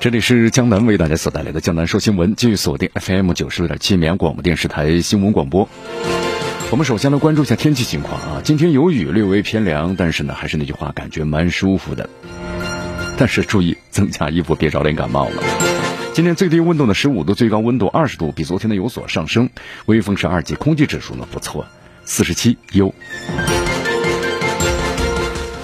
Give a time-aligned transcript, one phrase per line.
[0.00, 5.68] 这里是江南为大家所带来的江南说新闻，继续锁定 FM 九十六点七绵阳广播电视台新闻广播。
[6.70, 12.08] 我们首先来关注一下天气情况啊，今天有雨，略微偏凉，但是呢，还是那句话，感觉蛮舒服的。
[13.18, 15.42] 但是注意增加衣服，别着凉感冒了。
[16.14, 19.50] 今天最低温度呢十五度，最高温度二十度，比昨天呢有所上升。
[19.84, 21.66] 微风是二级，空气指数呢不错，
[22.06, 22.94] 四十七优。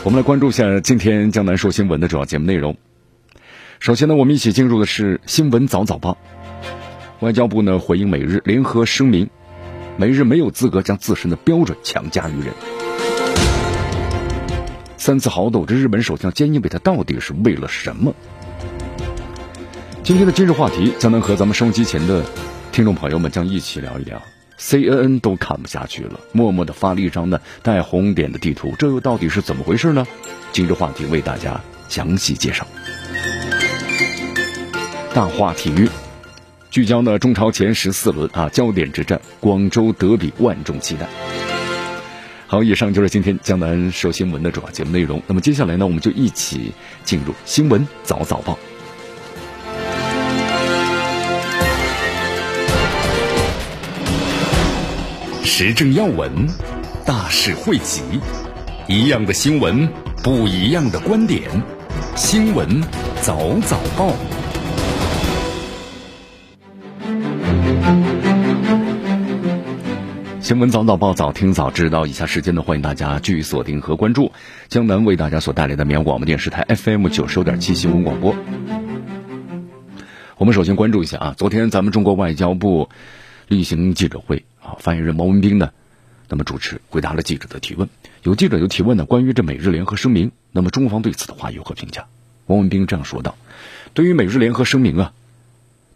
[0.05, 2.77] 我们来关注一下今天江南说新闻的主要节目内容。
[3.79, 6.17] 首先呢，我们一起进入的是新闻早早报。
[7.21, 9.29] 外交部呢回应美日联合声明，
[9.97, 12.53] 美日没有资格将自身的标准强加于人。
[14.97, 18.15] 三次豪斗，这日本首相菅义伟他到底是为了什么？
[20.03, 22.25] 今天的今日话题，将能和咱们收音机前的
[22.73, 24.21] 听众朋友们将一起聊一聊。
[24.59, 30.07] CNN 都看不下去了，默默的发了一张呢带红点的地图，这又到底是怎么回事呢？
[30.53, 32.67] 今日话题为大家详细介绍。
[35.17, 35.89] 大话体育，
[36.71, 41.09] 聚焦呢中超前十四轮啊，焦点之战，广州德比，万众期待。
[42.47, 45.23] 好，以上就是今天江南说新闻的主要节目内容。
[45.27, 46.71] 那么接下来呢，我们就一起
[47.03, 48.59] 进入新闻早早报。
[55.43, 56.31] 时政要闻，
[57.07, 58.03] 大事汇集，
[58.87, 59.89] 一样的新闻，
[60.23, 61.41] 不一样的观点，
[62.15, 62.83] 新闻
[63.23, 64.13] 早早报。
[70.47, 74.31] 新闻早早报早听早知道，以下时间呢，欢迎大家继续锁定和关注
[74.69, 78.37] 江南为大家所带来的绵阳广播电视台 FM 九十点七新闻广播。
[80.37, 82.91] 我们首先关注一下啊，昨天咱们中国外交部
[83.49, 85.71] 例行记者会啊，发言人毛文斌呢，
[86.29, 87.89] 那么主持回答了记者的提问。
[88.23, 92.05] 有记者就提问呢，关于这美日联合声明，那么中方对此的话有何评价？
[92.47, 93.35] 王文斌这样说道
[93.95, 95.13] ：“对于美日联合声明啊，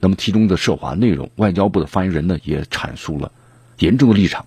[0.00, 3.30] 那么其中的涉华内容，外交部的发言人呢也阐述了。”
[3.80, 4.44] 严重的立场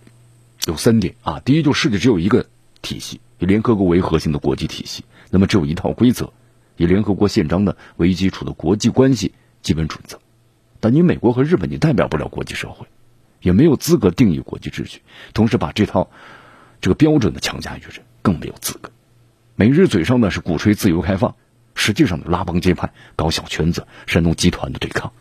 [0.67, 2.45] 有三点啊，第一，就世界只有一个
[2.83, 6.31] 体系，以联合国为核心的国际体系，那么只有一套规则，
[6.77, 9.33] 以联合国宪章呢为基础的国际关系
[9.63, 10.19] 基本准则。
[10.79, 12.85] 但你美国和日本，你代表不了国际社会，
[13.41, 15.01] 也没有资格定义国际秩序，
[15.33, 16.11] 同时把这套
[16.79, 18.91] 这个标准的强加于人，更没有资格。
[19.55, 21.35] 美日嘴上呢是鼓吹自由开放，
[21.73, 25.11] 实际上呢拉帮结派，搞小圈子，煽动集团的对抗，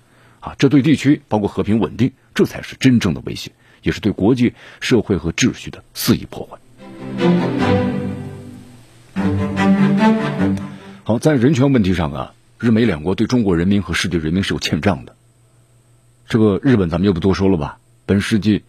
[0.41, 3.53] 啊，这对地区包括和平稳定，这才是真正的威胁。
[3.83, 6.59] 也是对国际社会和秩序的肆意破坏。
[11.05, 15.17] 好，在人权问题上啊，日美两国对中国人民和世界人民是有欠账的。
[16.29, 17.79] 这个日本咱们就不多说了吧。
[18.07, 18.63] 本世纪，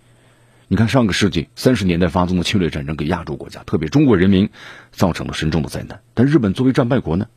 [0.68, 4.50] 你看上个世纪三十年代发动的侵略战争，给亚洲国家，特别中国人民
[4.92, 6.02] 造成了深重的灾难。
[6.14, 7.28] 但日本作为战败国呢，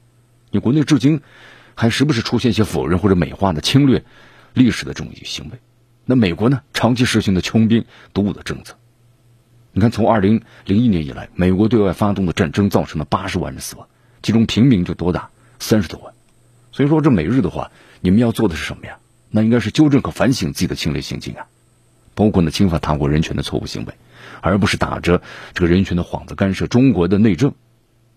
[0.50, 1.20] 你国内至今
[1.75, 4.03] 还时不时出现一些否认或者美化的侵略
[4.54, 5.59] 历史的这种行为。
[6.09, 6.62] 那美国呢？
[6.72, 7.84] 长期实行的穷兵
[8.15, 8.77] 黩武的政策，
[9.72, 13.89] 你看，从二零零一年以来，美国对外发动的战争造成了八十万人死亡，
[14.22, 16.15] 其中平民就多达三十多万。
[16.71, 18.99] 所以说，这美日的话，你们要做的是什么呀？
[19.31, 21.47] 那应该是纠正和反省自己的侵略行径啊，
[22.15, 23.95] 包括呢侵犯他国人权的错误行为，
[24.41, 25.21] 而不是打着
[25.55, 27.53] 这个人权的幌子干涉中国的内政。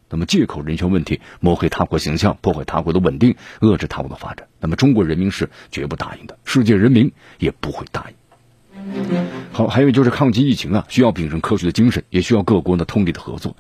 [0.10, 8.16] 那么借口人权问题抹黑他国形象，破坏他国的稳定，遏制他国的发展，那么中国人民是绝不答应的，世界人民也不会答应。
[9.52, 13.56] 好，还有就是抗击疫情啊，需要秉承科学的精神，也需要各国呢通力的合作。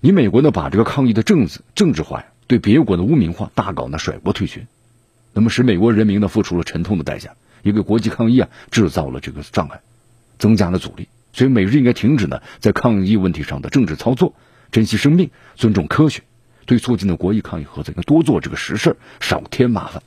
[0.00, 4.66] 你美国呢把这个抗疫的政治政治化呀，对别国的污名化，大搞呢甩锅退群，
[5.32, 7.30] 那么使美国人民呢付出了沉痛的代价，
[7.62, 9.80] 也给国际抗疫啊制造了这个障碍，
[10.38, 11.08] 增加了阻力。
[11.32, 14.34] 所以美日应该停止呢在抗疫问题上的政治操作。
[14.70, 16.22] 珍惜生命，尊重科学，
[16.66, 20.02] 对促进的国际抗疫合作，应该多做这个实事，少添麻烦。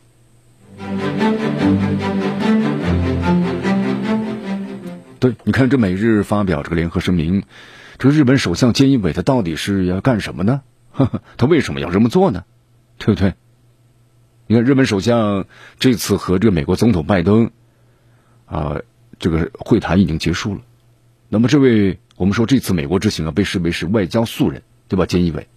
[5.20, 7.44] 对，你看这美日发表这个联合声明，
[7.98, 10.62] 这个日本首相菅义伟他到底是要干什么呢？
[11.38, 12.44] 他为什么要这么做呢？
[12.98, 13.34] 对不对？
[14.48, 15.46] 你看日本首相
[15.80, 17.52] 这次和这个美国总统拜登
[18.46, 18.82] 啊
[19.18, 20.62] 这个会谈已经结束了。
[21.34, 25.06] 那么这位我们说这次美国之行啊，被视为是外交素人，对吧？
[25.06, 25.48] 菅义伟，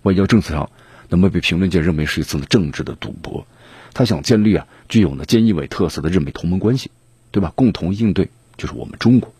[0.00, 0.70] 外交政策上，
[1.10, 3.46] 那么被评论界认为是一次政治的赌博。
[3.92, 6.90] 他想建立啊具有呢菅义伟特色的日美同盟关系，
[7.32, 7.52] 对吧？
[7.54, 9.34] 共同应对就是我们中国。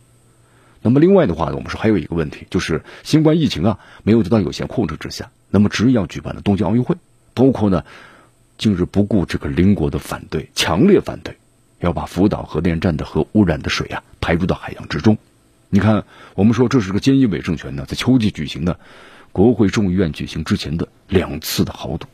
[0.82, 6.94] 那么另外的话呢，我们说还有一个问题，就是新冠疫情啊没有得到有效控制之下，那么执意要举办的东京奥运会，
[7.32, 7.86] 包括呢
[8.58, 11.38] 近日不顾这个邻国的反对，强烈反对。
[11.80, 15.16] 要把福岛核电站的核污染的水啊排入到海洋之中。
[15.74, 16.04] 你看，
[16.36, 18.78] 我们说这是个菅义伟政权呢，在秋季举行的
[19.32, 22.06] 国会众议院举行之前的两次的豪赌。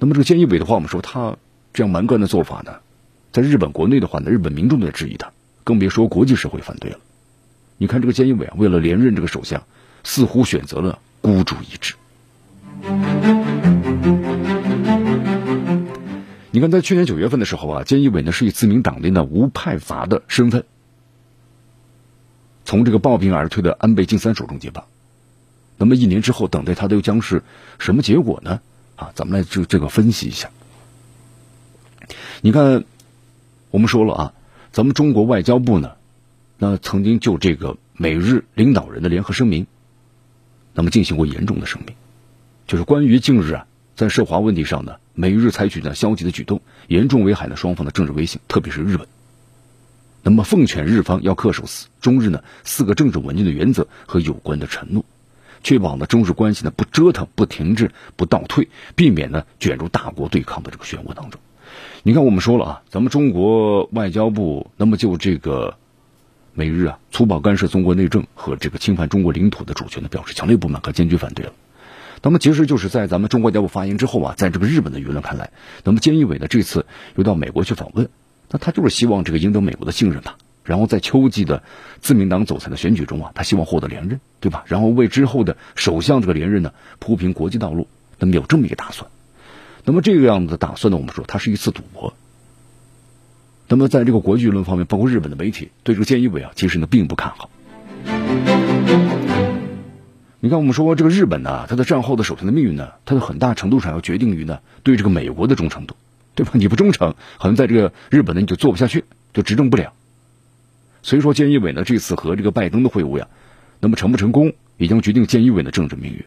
[0.00, 1.36] 那么这个菅义伟的话，我们说他
[1.72, 2.78] 这样蛮干的做法呢，
[3.30, 5.30] 在日本国内的话呢，日本民众都在质疑他，
[5.62, 6.98] 更别说国际社会反对了。
[7.78, 9.62] 你看这个菅义伟啊，为了连任这个首相，
[10.02, 11.94] 似乎选择了孤注一掷。
[16.50, 20.64] 你看，在去年九月份的时候啊，菅义伟呢是以自民党的呢无派阀的身份，
[22.64, 24.84] 从这个抱病而退的安倍晋三手中接棒。
[25.76, 27.42] 那么一年之后，等待他的又将是
[27.78, 28.60] 什么结果呢？
[28.96, 30.50] 啊，咱们来这这个分析一下。
[32.42, 32.84] 你看，
[33.70, 34.32] 我们说了啊，
[34.70, 35.92] 咱们中国外交部呢，
[36.58, 39.66] 那曾经就这个美日领导人的联合声明，
[40.74, 41.96] 那么进行过严重的声明，
[42.68, 43.66] 就是关于近日啊。
[43.96, 49.06] 在涉华问题上呢，美日采取呢消极的举动，严重危害了双方的政治威信，特别是日本。
[50.26, 55.04] 那么，奉劝日方要恪守四中日呢四个政治稳定的原则和有关的承诺，
[55.62, 61.38] 确保呢中日关系呢不折腾、不停滞、不倒退，避免呢卷入大国对抗的这个漩涡当中。
[62.04, 65.76] 你看，我们说了啊，咱们中国外交部那么就这个
[66.54, 71.52] 美日啊粗暴干涉中国内政和这个侵犯中国领土的主权呢，表示强烈不满和坚决反对了。
[72.22, 75.50] 那么其实就是在咱们中国外交部发言之后啊，在这个日本的舆论看来，
[75.84, 76.86] 那么菅义伟呢这次
[77.16, 78.08] 又到美国去访问，
[78.54, 81.64] 那他就是希望这个赢得美国的信任吧，然后在秋季的
[82.00, 84.62] 自民党总裁的选举中啊，他希望获得连任，对吧？
[84.68, 87.88] 然后为之后的首相这个连任呢铺平国际道路，
[88.20, 89.10] 那么有这么一个打算。
[89.82, 92.14] 那么这个样子的打算呢，我们说它是一次赌博。
[93.66, 97.50] 那么在这个国际舆论方面，包括日本的媒体对这个菅义伟啊，其实呢并不看好。
[100.38, 105.96] 你看，我们说这个日本呢，它的战后的首相的命运呢，它的很大程度上要决定于呢对这个美国的忠诚度，
[106.34, 106.52] 对吧？
[106.54, 109.92] 你不忠诚，好像在这个日本呢你就做不下去，就执政不了。
[111.02, 113.28] 所以说，菅义伟呢这次和这个拜登的会晤呀，
[113.80, 116.24] 那么成不成功，也将决定菅义伟的政治命运。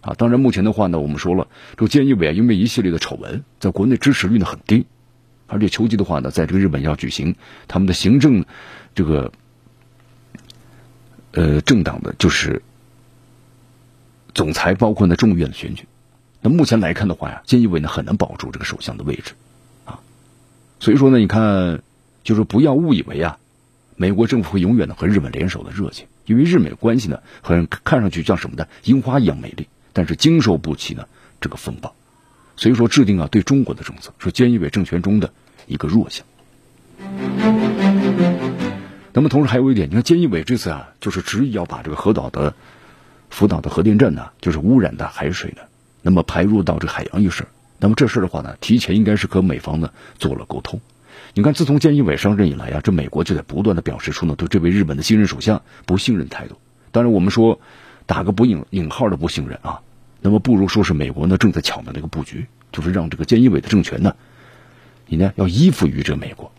[0.00, 4.86] 啊，当然目前的话呢，我们说了，这个菅义伟啊，因为一系列的丑闻，在国内支持率呢很低，
[5.46, 7.34] 而且秋季的话呢，在这个日本要举行
[7.66, 8.44] 他们的行政
[8.94, 9.32] 这个
[11.32, 12.62] 呃政党的就是。
[14.34, 15.84] 总裁包括呢众议院的选举，
[16.48, 19.32] 目前来看的话呀，菅义伟呢很难保住这个首相的位置，
[19.84, 20.00] 啊，
[20.80, 21.82] 所以说呢，你看，
[22.24, 23.38] 就是不要误以为啊，
[23.96, 31.06] 美国政府会永远的和日本联手的热情，因为日美关系呢，很看上去像什么的樱花一样美丽，但是经受不起呢
[31.40, 31.94] 这个风暴，
[32.56, 35.32] 所以说制定啊对中国的政策是菅义伟政权中的
[35.66, 36.24] 一个弱项。
[39.12, 42.54] 那么同时还有一点，你看菅义伟这次啊，就是执意要把这个核岛的。
[43.30, 45.60] 福岛的核电站呢，就是污染的海水呢，
[46.08, 47.46] 那么排入到这海洋一事，
[47.78, 50.80] 那么这事的话呢，提前应该是和美方呢做了沟通。
[51.34, 56.56] 你看，自从菅义伟上任以来啊，这美国就在不断的表示出呢对这位日本的新任首相不信任态度。
[56.92, 57.60] 当然，我们说
[58.06, 59.82] 打个不引引号的不信任啊，
[60.22, 64.16] 那么不如说是美国呢正在巧妙的一个布局，就是让这个菅义伟的政权呢，
[65.08, 66.50] 你呢要依附于这美国。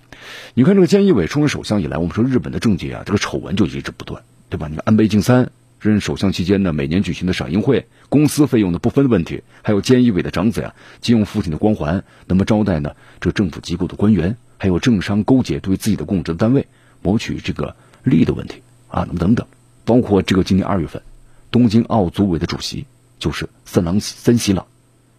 [0.54, 4.68] 你看，这个菅义伟出任首相以来，我们说日本的政界啊，这个丑闻就一直不断，对吧？
[4.68, 5.50] 你看安倍晋三。
[5.80, 16.68] 任首相期间呢，每年举行的赏樱会、公司费用的不分问题，还有菅义伟的长子呀，借用父亲的光环，那么招待呢这政府机构的官员，还有政商勾结对自己的供职单位
[17.02, 19.48] 谋取这个利益的问题啊，那么等等，
[19.86, 21.02] 包括这个今年二月份，
[21.50, 22.86] 东京奥组委的主席
[23.18, 24.68] 就是三郎三喜朗，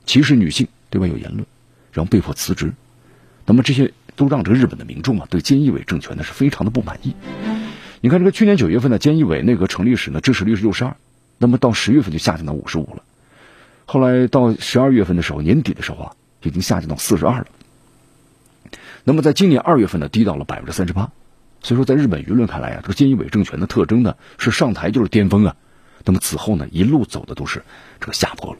[0.05, 1.47] 歧视女性对外有言论，
[1.93, 2.75] 然后被迫辞职，
[3.47, 7.15] 那么这些都让这个日本的民众啊对菅义伟政权呢是非常的不满意。
[8.03, 10.97] 你看，这个去年九月份的菅义伟内阁成立时呢，支持率是六十二，
[11.37, 13.03] 那么到十月份就下降到五十五了。
[13.85, 17.47] 后来到十二月份的时候，年底的时候啊，已经下降到四十二了。
[19.05, 21.11] 那么在今年二月份呢，低到了百分之三十八。
[21.63, 25.57] 所以说，在日本舆论看来啊，这个菅义伟政权的特征呢，是上台就是巅峰啊。
[26.07, 27.63] 那么此后呢，一路走的都是
[28.01, 28.59] 这个下坡路。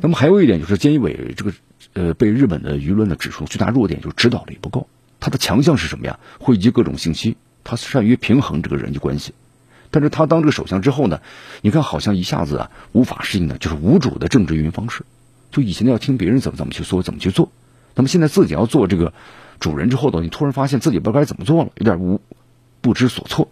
[0.00, 1.52] 那么还有一点就是，菅义伟这个
[1.94, 4.86] 呃，被日本的舆论的指出最大弱点就是指导力不够。
[5.18, 6.20] 他的强项是什么呀？
[6.38, 7.36] 汇集各种信息。
[7.64, 9.32] 他善于平衡这个人际关系，
[9.90, 11.20] 但是他当这个首相之后呢，
[11.60, 15.04] 你看好像一下子啊无法适应的就是无主的政治运营方式，
[15.50, 17.50] 就以前要听别人怎么怎么去说怎么去做，
[17.94, 19.12] 那么现在自己要做这个
[19.60, 22.20] 主人之后呢，你突然发现自己不知道该怎么做了，有点无
[22.80, 23.48] 不知所措。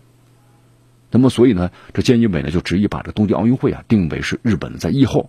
[1.13, 5.29] 那么所以呢，这菅义伟呢就执意把这个东京奥运会啊定为是日本在疫后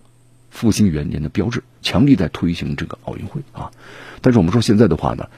[0.50, 3.70] 复兴元年的标志，强力在推行这个奥运会啊。
[4.20, 5.28] 但是我们说现在的话呢，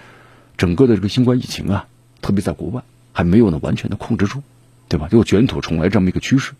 [0.56, 1.88] 整个的这个新冠疫情啊，
[2.20, 2.82] 特别在国外
[3.14, 4.42] 还没有呢完全的控制住，
[4.90, 5.08] 对吧？
[5.08, 6.52] 就卷土重来这么一个趋势。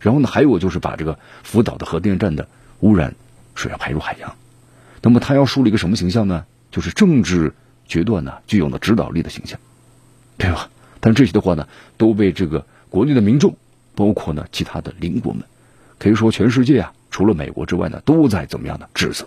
[0.00, 2.48] 然后呢，还有就是把这个福岛的核电站的
[2.80, 3.14] 污染
[3.54, 4.34] 水要排入海洋。
[5.02, 6.44] 那么他要树立一个什么形象呢？
[6.70, 7.54] 就是政治
[7.86, 9.58] 决断呢具有了指导力的形象，
[10.36, 10.68] 对吧？
[11.00, 13.56] 但这些的话呢，都被这个国内的民众，
[13.94, 15.42] 包括呢其他的邻国们，
[15.98, 19.26] 可以说全世界啊，除了美国之外呢，都在怎么样的指责。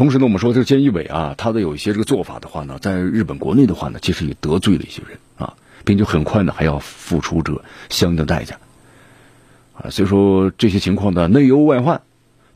[0.00, 5.58] 同时呢，我们说这个菅义伟啊，他的有一些这个做法的话呢，在日本国内的话呢，其实也得罪了一些人啊。
[5.84, 8.56] 并且很快呢，还要付出这相应的代价，
[9.74, 12.00] 啊，所以说这些情况的内忧外患，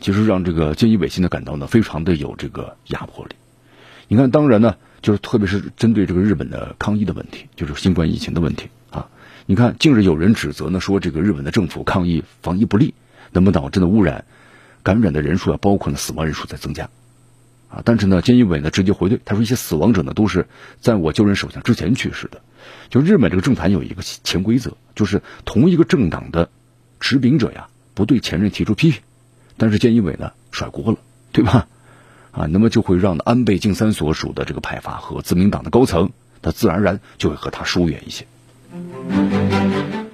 [0.01, 3.35] 其实让这个菅义伟现在感到呢，非常的有这个压迫力。
[4.09, 9.09] 你看，当然呢，就是特别是针对这个日本的抗疫的问题，就是新冠疫情的问题啊。
[9.45, 12.95] 你看，近日有人指责呢，说这个日本的政府抗疫防疫不力，
[13.33, 14.25] 那么导致的污染、
[14.83, 16.89] 感染的人数啊，包括呢死亡人数在增加。
[17.75, 20.47] 啊，但是呢，菅义伟呢直接回怼，他说一些死亡者呢都是
[20.81, 22.41] 在我就任首相之前去世的。
[22.89, 26.51] 就日本这个政坛有一个潜规则，就是同一个政党的
[27.01, 29.01] 持柄者呀，不对前任提出批评，
[29.57, 30.99] 但是菅义伟呢甩锅了，
[31.33, 31.67] 对吧？
[32.31, 36.11] 啊，那么就会让安倍晋三所属的这个派阀和自民党的高层，
[36.43, 38.25] 他自然而然就会和他疏远一些。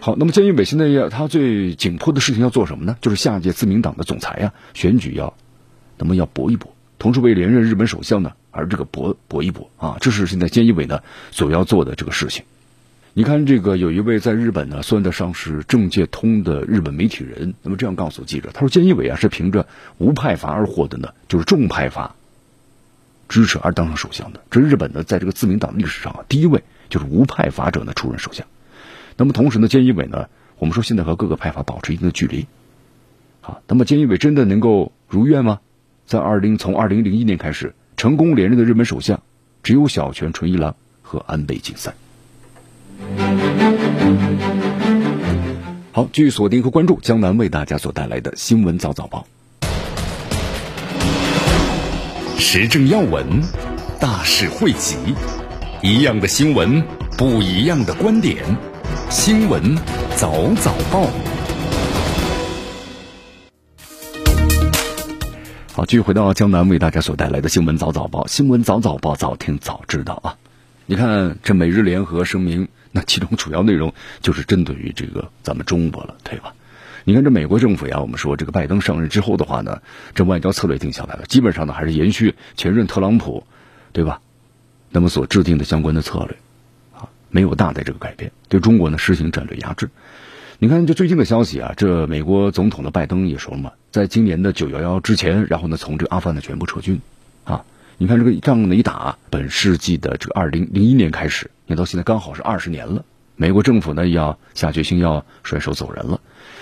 [0.00, 2.96] 好，那么菅义伟现在要他最紧迫的事情要做什么呢？
[3.02, 5.34] 就是下届自民党的总裁呀，选举要，
[5.98, 6.74] 那么要搏一搏。
[7.00, 11.02] 同时为连任日本首相呢而这个搏搏一搏啊，这是现在菅义伟呢
[11.32, 12.44] 所要做的这个事情。
[13.14, 19.66] 你看，这个有一位在日本呢算得上是政界通的日本媒体人，那么这样告诉记者，他说菅义伟啊是凭着
[19.96, 22.14] 无派阀而获得的，就是众派阀
[23.30, 24.42] 支持而当上首相的。
[24.50, 28.46] 这日本呢在这个自民党历史上啊第一位就是无派阀者呢出任首相。
[29.16, 30.28] 那么同时呢，菅义伟呢，
[30.58, 32.46] 我们说现在和各个派阀保持一定的距离。
[33.40, 35.60] 好，那么菅义伟真的能够如愿吗？
[36.10, 39.22] 在二零从二零零一年开始成功连任的日本首相，
[39.62, 41.94] 只有小泉纯一郎和安倍晋三。
[45.92, 49.24] 好，继续锁定和关注江南为大家所带来的新闻早早报，
[52.40, 53.24] 时政要闻，
[54.00, 54.96] 大事汇集，
[55.80, 56.82] 一样的新闻，
[57.16, 58.36] 不一样的观点，
[59.10, 59.76] 新闻
[60.16, 61.08] 早早报。
[65.80, 70.36] 好，继续回到江南为大家所带来的新闻早早报，新闻早早报，早听早知道啊！
[70.84, 76.52] 你看这美日联合声明，那其中主要内容就是针对于这个咱们中国了，对吧？
[77.04, 79.80] 你看这美国政府呀，我们说这个拜登上任之后的话呢，
[80.14, 83.46] 这外交策略定下来了，基本上呢还是延续前任特朗普，
[83.94, 84.20] 对吧？
[84.90, 86.36] 那么所制定的相关的策略
[86.92, 89.88] 啊，没有大的这个改变，对中国呢实行战略压制。
[90.58, 97.00] 你看，这最近的消息啊，这美国总统的拜登也说了嘛，在今年的九幺幺之前，然后呢，从这个阿富汗呢全部撤军，
[97.44, 97.64] 啊，
[97.98, 103.04] 你看这个仗呢一打，本世纪的这个二零零一年开始，你到现在刚好是二十年了，
[103.36, 106.20] 美国政府呢要下决心要甩手走人了。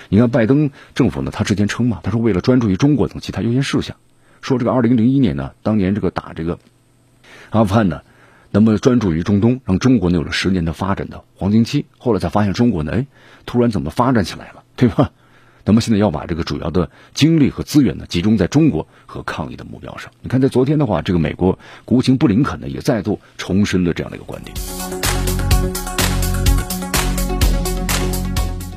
[0.09, 3.95] 你看拜登政府呢，他之前称嘛，他说为了专注于中国等其他优先事项，
[4.41, 6.57] 说这个二零零一年呢，当年这个打这个
[7.51, 8.01] 阿富汗呢。
[8.51, 11.85] 那么专注于中东，让中国呢有了十年的发展的黄金期。
[11.99, 13.05] 后来才发现中国呢，哎，
[13.45, 15.11] 突然怎么发展起来了，对吧？
[15.65, 20.11] 那么现在要把这个主要的精力和资源呢集中在中国和抗疫的目标上。
[20.21, 24.55] 你看，在昨天的话，这个美国国务卿布林肯呢也再度重申了这样的一个观点。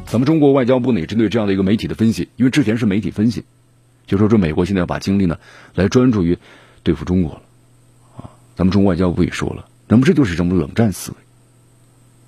[0.07, 3.45] 咱们中国外交部呢也针对这样的一个媒体的分析，因为之前是媒体分析，
[4.07, 5.39] 就说这美国现在要把精力呢
[5.75, 6.37] 来专注于
[6.83, 7.43] 对付中国了。
[8.19, 11.17] 啊咱们中国外交部也说了，那么这就是这种冷战思维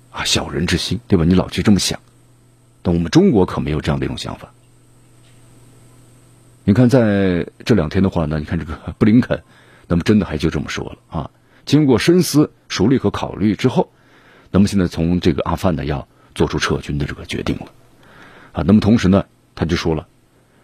[0.09, 1.25] 啊，小人之心，对吧？
[1.25, 1.99] 你老去这么想，
[2.85, 4.53] 但我们中国可没有这样的一种想法。
[6.65, 9.41] 你看，在这两天的话呢，你看这个布林肯，
[9.87, 11.31] 那么真的还就这么说了啊。
[11.65, 13.91] 经过深思熟虑和考虑之后，
[14.51, 17.71] 那么现在从这个阿富汗呢要做出撤军的这个决定了
[18.51, 18.63] 啊。
[18.67, 19.25] 那么同时呢，
[19.55, 20.07] 他就说了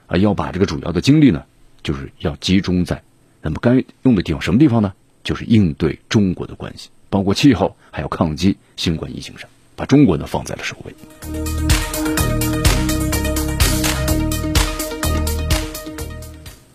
[0.06, 1.44] 啊，要把这个主要的精力呢，
[1.82, 3.02] 就是要集中在
[3.42, 4.94] 那么该用的地方，什么地方呢？
[5.24, 9.50] 就是应对中国的关系，包括气候，还有抗击新冠疫情上，
[9.82, 10.94] 把中国呢放在了首位。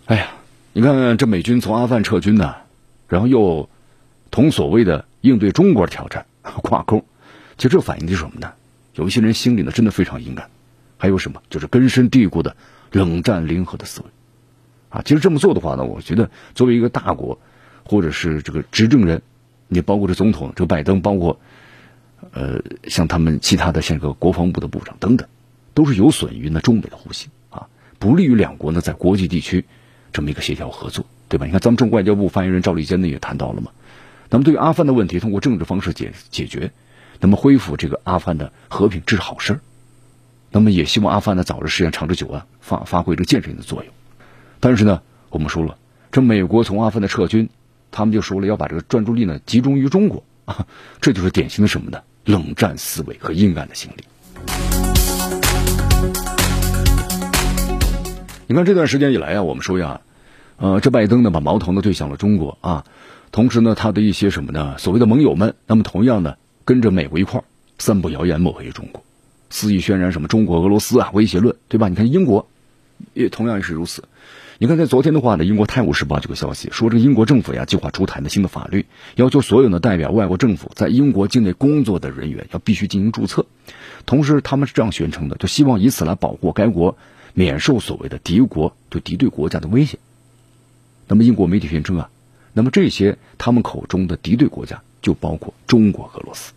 [0.06, 0.30] 哎呀，
[0.72, 2.56] 你看这美军从阿富汗撤军呢，
[3.06, 3.68] 然后又
[4.32, 6.26] 同所谓的应对中国挑战
[6.64, 7.04] 挂钩，
[7.56, 8.52] 其实这反映的是什么呢？
[8.96, 10.50] 有一些人心里呢真的非常敏感，
[10.98, 11.40] 还有什么？
[11.48, 12.56] 就是根深蒂固的
[12.90, 14.06] 冷战零和的思维。
[14.88, 15.02] 啊。
[15.04, 17.38] 其实这么做的话呢，我觉得作为一个大国，
[17.84, 19.22] 或者是这个执政人，
[19.68, 21.38] 你包括这总统这个拜登，包括
[22.32, 25.28] 呃像他们其他的像个国防部的部长等等，
[25.74, 27.68] 都是有损于呢中美的互信啊，
[27.98, 29.64] 不利于两国呢在国际地区
[30.12, 31.46] 这么一个协调合作，对吧？
[31.46, 33.70] 你看咱们中国外交部发言人赵立坚呢也谈到了嘛。
[34.28, 36.72] 那么对于阿富汗的问题，通过政治方式解解决，
[37.20, 39.60] 那么恢复这个阿富汗的和平，这是好事
[40.50, 43.92] 那么也希望阿富汗呢早日实现长治久安，发发挥这个建设性的作用。
[44.58, 45.76] 但是呢，我们说了，
[46.10, 47.50] 这美国从阿富汗的撤军，
[47.90, 50.66] 他们就说了要把这个专注力呢集中于中国啊，
[51.00, 52.00] 这就是典型的什么呢？
[52.24, 54.04] 冷战思维和阴暗的心理。
[58.46, 60.00] 你看这段时间以来啊，我们说呀，
[60.56, 62.84] 呃，这拜登呢把矛头呢对向了中国啊。
[63.32, 64.78] 同时呢，他的一些什么呢？
[64.78, 67.44] 所谓的盟友们，那么同样呢，跟着美国一块儿
[67.78, 69.04] 散布谣言，抹黑中国，
[69.50, 71.88] 肆意渲染什么中国、俄罗斯啊威胁论，对吧？
[71.88, 72.48] 你看英国
[73.14, 74.04] 也同样也是如此。
[74.58, 83.44] 你看在昨天的话呢，英国《泰晤士报》这个消息说，这个英国政府呀计划出台的新的法律，要求所有的代表外国政府在英国境内工作的人员要必须进行注册。
[84.06, 86.96] 同时，他们是这样宣称的，就希望以此来保护该国
[87.34, 89.98] 免受所谓的敌国就敌对国家的威胁。
[91.06, 92.08] 那么，英国媒体宣称啊。
[92.54, 96.54] 那么这些他们口中的敌对国家就包括中国、俄罗斯，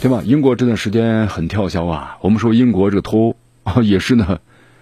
[0.00, 0.22] 对吧？
[0.24, 2.16] 英国这段时间很跳销啊。
[2.22, 4.40] 我们说英国这个脱欧啊 也是呢，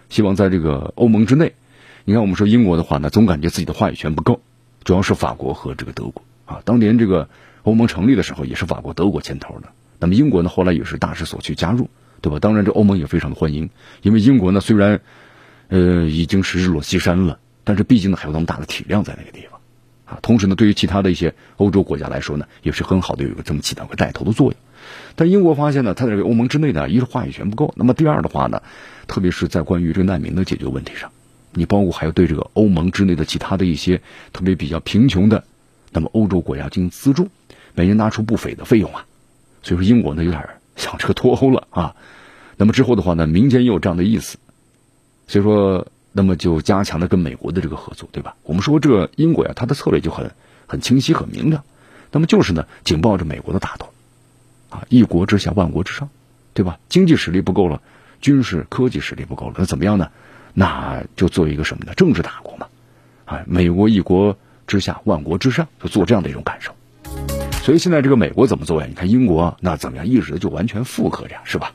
[0.08, 1.54] 希望在这个欧盟之内。
[2.04, 4.40] 你看，我们说英国的话呢，总感觉自己的话语权不够，
[4.84, 6.60] 主要是法国和这个德国啊。
[6.64, 7.28] 当年这个
[7.64, 9.70] 欧盟成立的时候，也是法国、德国牵头的。
[9.98, 12.38] 那么英国呢，后来也是大势所趋加入，对吧？
[12.38, 13.70] 当然，这欧盟也非常的欢迎，
[14.02, 15.00] 因为英国呢虽然。
[15.70, 19.60] 呃，已经是日落西山了，但是毕竟呢还有那么大的体量在那个地方，
[20.06, 24.58] 啊，同时呢，对于其他的一些欧洲国家来说呢，也是很好的有一个这么起到个带头的作用。
[25.16, 28.62] 但英国发现呢，它在这个欧盟之内呢，一是话语权不够，那么第二的话呢，
[29.06, 31.10] 特别是在关于这个难民的解决问题上，
[31.52, 34.00] 你包括还有对这个欧盟之内的其他的一些
[34.32, 35.44] 特别比较贫穷的，
[35.92, 37.28] 那么欧洲国家进行资助，
[37.74, 39.06] 每年拿出不菲的费用啊，
[39.62, 41.96] 所以说英国呢有点想这个脱欧了啊。
[42.56, 44.38] 那么之后的话呢，民间也有这样的意思。
[45.26, 48.34] 所以说，那么就加强了跟美国的这个合作，对吧？
[48.44, 50.30] 我们说这个英国呀，它的策略就很
[50.66, 51.64] 很清晰、很明了。
[52.10, 53.90] 那么就是呢，紧抱着美国的大头，
[54.70, 56.08] 啊，一国之下，万国之上，
[56.54, 56.78] 对吧？
[56.88, 57.80] 经济实力不够了，
[58.20, 60.10] 军事科技实力不够了，那怎么样呢？
[60.54, 61.92] 那就做一个什么呢？
[61.94, 62.66] 政治大国嘛，
[63.24, 66.72] 啊，美国一国之下，万国之上，就做这样的一种感受。
[67.62, 68.86] 所以现在这个美国怎么做呀？
[68.88, 70.06] 你看英国那怎么样？
[70.06, 71.72] 一直就完全附和着，是吧？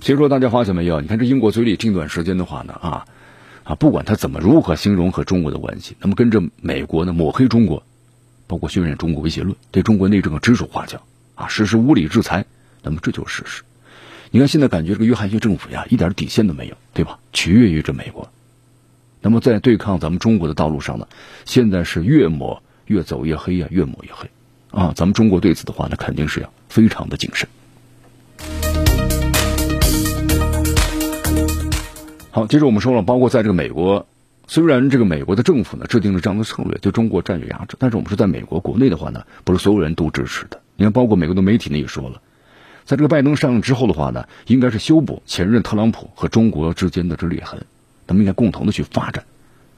[0.00, 1.00] 所以说，大家发现没有？
[1.00, 3.06] 你看这英国嘴里近段时间的话呢，啊，
[3.62, 7.84] 啊，不管他怎么如何形容和中国的关系，那么跟着美国呢抹黑中国，
[8.50, 11.00] 包括渲染中国威胁论，对中国内政指手画脚，
[11.36, 12.44] 啊，实施无理制裁，
[12.82, 13.62] 那么这就是事实。
[14.32, 17.20] 你看现在感觉这个约翰逊政府呀，一点底线都没有，对吧？
[17.32, 18.28] 取悦于这美国，
[19.20, 21.06] 那么在对抗咱们中国的道路上呢，
[21.44, 24.28] 现在是越抹越走越黑呀，越抹越黑，
[24.72, 27.48] 啊，咱们中国对此的话呢，肯定是要非常的谨慎。
[32.32, 34.08] 好，接着我们说了，包括在这个美国，
[34.50, 40.60] 虽然这个美国的政府呢制定了这样的策略，对中国占有压制，但是我们说在美国国内的话呢，不是所有人都支持的。
[40.74, 42.20] 你看，包括美国的媒体呢也说了，
[42.84, 47.64] 在这个拜登上任之后的话呢，应该是修补前任特朗普和中国之间的这裂痕，
[48.08, 49.22] 他们应该共同的去发展，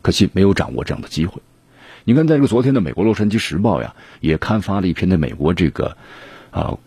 [0.01, 1.43] 可惜没有掌握这样的机会。
[2.05, 5.99] 你看，在这个昨天的美国《洛杉矶时报》呀，也刊发了一篇的美国这个
[6.51, 6.79] 啊，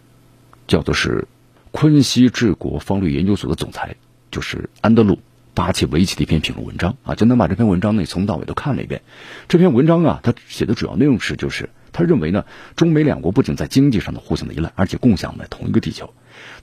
[0.65, 1.27] 叫做是
[1.69, 3.95] 昆西治国方略研究所的总裁，
[4.31, 5.19] 就是安德鲁。
[5.55, 9.01] 巴切维奇的一篇评论文章啊，简单把这篇文章呢从头到尾都看了一遍。
[9.47, 16.13] 这篇文章啊，他写的主要内容是，就是他认为呢，中美两国不仅在经济上的互相的依赖，而且共享的同一个地球。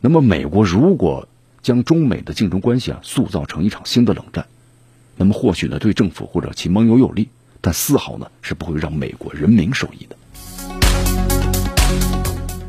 [0.02, 1.26] 那么，美国如果
[1.62, 4.46] 将中美的竞争关系啊塑造成一场新的冷战，
[5.16, 7.30] 那么或许呢对政府或者其盟友有利，
[7.62, 10.16] 但丝毫呢是不会让美国人民受益的，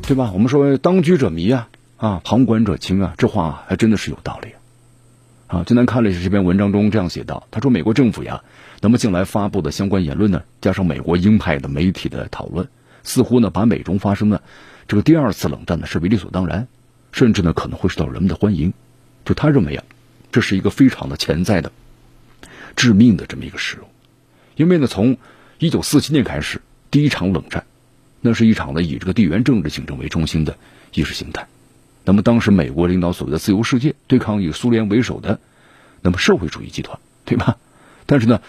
[0.08, 0.32] 对吧？
[0.34, 4.50] 我们说当局者迷啊，啊，旁观者清啊，这话还真的是有道理。
[4.50, 4.63] 啊，
[5.54, 8.44] 啊今天看了这篇文章中这样写道：“他说，美国政府呀，
[8.82, 12.68] 那么近来发布的相关言论呢，加上美国鹰派的媒体的讨论，
[13.04, 14.42] 似乎呢把美中发生的
[14.88, 16.68] 这个第二次冷战呢视为理所当然，
[17.12, 18.74] 甚至呢可能会受到人们的欢迎。
[19.26, 19.84] 就他认为啊，
[20.32, 21.72] 这是一个非常的潜在的、
[22.76, 23.86] 致命的这么一个事物，
[24.56, 25.18] 因为呢，从
[25.60, 27.64] 一九四七年开始，第一场冷战，
[28.22, 30.58] 那是一场呢以这个地缘政治竞争为中心的
[30.96, 31.46] 意识形态。”
[32.06, 35.40] 那么当时美国领导所谓的自由世界，对抗以苏联为首的
[36.02, 37.58] 那么社会主义集团，对吧？
[38.06, 38.42] 但是呢，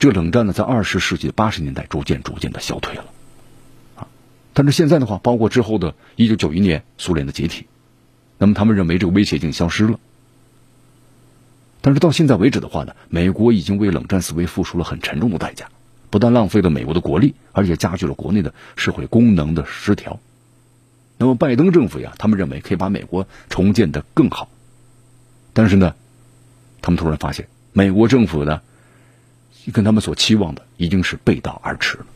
[0.00, 3.04] 这个冷战呢，在二十世纪八十年代逐渐逐渐的消退了，
[3.94, 4.08] 啊，
[4.52, 7.66] 但是现在的话，包括之后的一九九一年苏联的解体，
[8.38, 10.00] 那么他们认为这个威胁已经消失了。
[11.80, 15.68] 但是到现在为止的话呢，美国已经为冷战思维付出了很沉重的代价，
[16.10, 20.18] 不但浪费了美国的国力，而且加剧了国内的社会功能的失调。
[21.18, 24.48] 那么拜登政府呀，他们认为可以把美国重建的更好，
[25.52, 25.94] 但是呢，
[26.82, 28.60] 他们突然发现，美国政府呢，
[29.72, 32.06] 跟他们所期望的已经是背道而驰了。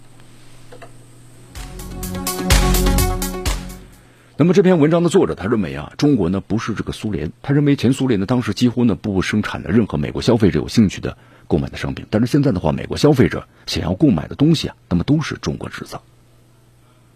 [4.36, 16.02] 那么这篇文章的作者他认为啊，中国呢不是这个苏联，他认为前苏联呢当时几乎呢不生产的任何美国消费者有兴趣的购买的商品，但是现在的话，美国消费者想要购买的东西啊，那么都是中国制造。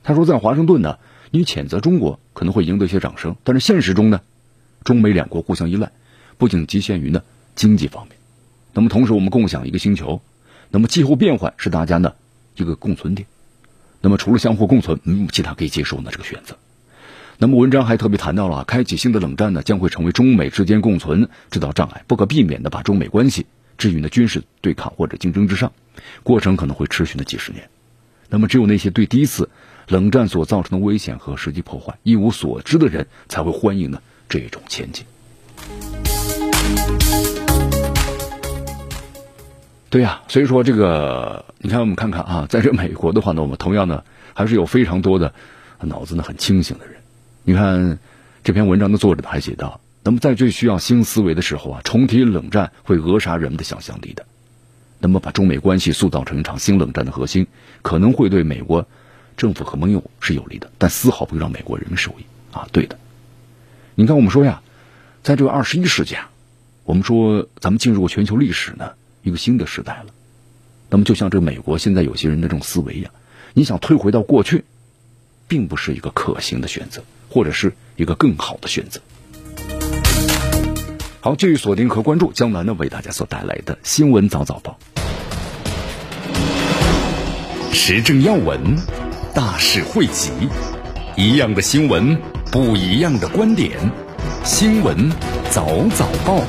[0.03, 0.99] 他说，在华盛顿呢，
[1.35, 4.20] 你谴责中国可能会赢得一些掌声，但是现实中呢，
[4.85, 5.90] 中美两国互相依赖，
[6.38, 7.25] 不仅局限于呢
[7.57, 8.16] 经济方面，
[8.73, 10.23] 那么同时我们共享一个星球，
[10.70, 12.12] 那么气候变换是大家呢
[12.55, 13.27] 一个共存点，
[14.01, 16.57] 那么除了相互共存，没有其他可以接受的这个选择。
[17.38, 25.73] 那么文章还特别谈到了，开启新的冷战呢，将会成为中美之间共存制造障碍，不可避免的把中美关系置于呢军事对抗或者竞争之上，
[26.23, 27.68] 过程可能会持续呢几十年。
[28.31, 29.51] 那么只有那些对第一次
[29.88, 35.05] 冷战所造成的危险和实际破坏一无所知的人，才会欢迎呢这种前景。
[39.90, 45.33] 对呀，所以说这个，你看我们看看啊， 在这美国的话呢，我们同样呢还是有非常多的
[45.81, 46.97] 脑子呢很清醒的人。
[47.44, 47.99] 你看，
[48.42, 54.27] 这篇文章的作者还写道：“那么在最需要新思维的时候啊，重提冷战会扼杀人们的想象力的。
[54.99, 57.47] 那么把中美关系塑造成一场新冷战的核心，
[57.83, 58.88] 可能会对美国
[59.37, 62.68] 政府和盟友是有利的，但丝毫不会让美国人民受益啊！
[62.73, 62.99] 对的，
[63.94, 64.62] 你看我们说呀，
[65.23, 66.31] 在这个二十一世纪啊，
[66.85, 68.92] 我们说咱们进入全球历史呢
[69.23, 70.07] 一个新的时代了。
[70.90, 73.11] 那么就像这个美国现在有些人的这种思维呀，
[73.53, 74.64] 你想退回到过去，
[75.49, 79.01] 并不是一个可行的选择。”或者是一个更好的选择。
[81.20, 84.79] 好，继续锁定和关注江南呢为大家所带来的新闻早早报，
[87.73, 88.77] 时政要闻，
[89.35, 90.31] 大事汇集，
[91.16, 92.16] 一样的新闻，
[92.53, 93.73] 不一样的观点，
[94.44, 95.11] 新闻
[95.51, 95.66] 早
[95.97, 96.40] 早报。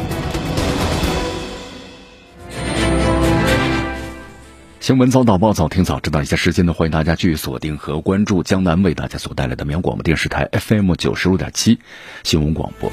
[4.80, 11.80] 新闻早早报早听早知道一下时间呢，欢迎大家继续锁定和关注江南为大家所带来的绵阳广播电视台 FM 九十五点七
[12.24, 12.92] 新闻广播。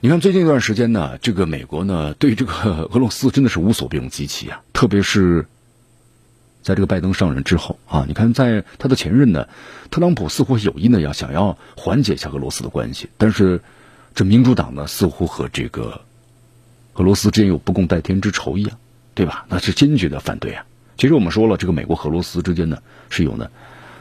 [0.00, 2.52] 你看最近一段时间呢，这个美国呢对这个
[2.92, 5.46] 俄罗斯真的是无所不用其极啊，特别是
[6.62, 9.48] 在这个拜登上任之后啊，你看在他的前任呢，
[9.90, 13.60] 特朗普似乎有意呢要想要缓解一下俄罗斯的关系，但是
[14.14, 16.02] 这民主党呢似乎和这个
[16.94, 18.78] 俄罗斯之间有不共戴天之仇一样，
[19.14, 19.44] 对吧？
[19.48, 20.64] 那是坚决的反对啊。
[20.96, 22.78] 其实我们说了，这个美国和俄罗斯之间呢
[23.10, 23.50] 是有呢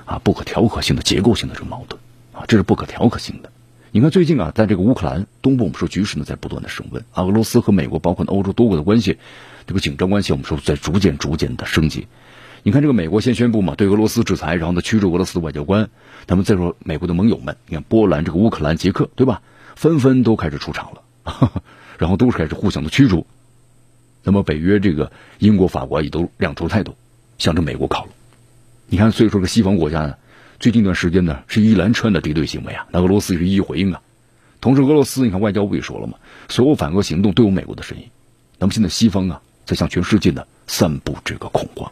[0.06, 2.00] 啊不可调和性的结构性的这个矛盾
[2.32, 3.50] 啊，这是不可调和性的。
[3.94, 9.18] 你看最近啊，在这个乌克兰东部，我们说局势呢在不断的升温啊，俄罗斯和美国包括欧洲多国的关系，
[9.66, 12.08] 这个紧张关系我们说在逐渐逐渐的升级。
[12.64, 15.90] 你看这个美国先宣布嘛，对俄罗斯制裁，然后呢驱逐俄罗斯的外交官。
[16.28, 19.42] 那么再说美国的盟友们，你看波兰、这个乌克兰、捷克，对吧？
[19.76, 21.02] 纷纷都开始出场了，
[21.98, 23.26] 然后都是开始互相的驱逐。
[24.24, 26.96] 那么北约这个英国、法国也都亮出态度，
[27.40, 28.14] 向着美国靠拢。
[28.88, 30.16] 你看，所以说这西方国家呢，
[30.60, 32.86] 最近一段时间呢是一连串的敌对行为啊。
[32.92, 34.02] 那俄罗斯也是一一回应啊。
[34.60, 38.04] 同时，俄罗斯你看外交部也说了嘛，所有反俄行动都有美国的身影。
[38.60, 41.92] 那么现在西方啊，在向全世界呢散布这个恐慌。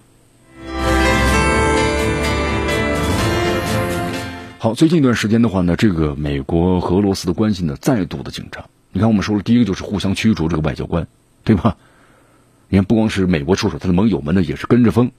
[4.62, 8.70] 好，最近一段时间的话呢，这个美国和俄罗斯的关系呢再度的紧张。
[8.92, 11.08] 你看，我们说了，第一个就是互相驱逐这个外交官，
[11.46, 11.78] 对吧？
[12.68, 15.14] 你看，不光是美国出手，他的盟友们呢也是跟着风，